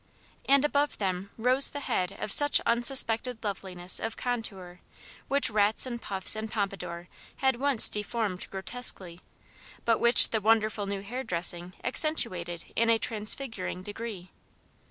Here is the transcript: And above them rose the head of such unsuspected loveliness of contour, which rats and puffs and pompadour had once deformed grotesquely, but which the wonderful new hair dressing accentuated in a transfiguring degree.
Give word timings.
And 0.49 0.65
above 0.65 0.97
them 0.97 1.29
rose 1.37 1.69
the 1.69 1.79
head 1.81 2.13
of 2.13 2.31
such 2.31 2.59
unsuspected 2.61 3.43
loveliness 3.43 3.99
of 3.99 4.17
contour, 4.17 4.79
which 5.27 5.47
rats 5.51 5.85
and 5.85 6.01
puffs 6.01 6.35
and 6.35 6.51
pompadour 6.51 7.07
had 7.35 7.57
once 7.57 7.87
deformed 7.87 8.49
grotesquely, 8.49 9.21
but 9.85 9.99
which 9.99 10.31
the 10.31 10.41
wonderful 10.41 10.87
new 10.87 11.01
hair 11.03 11.23
dressing 11.23 11.75
accentuated 11.83 12.65
in 12.75 12.89
a 12.89 12.97
transfiguring 12.97 13.83
degree. 13.83 14.31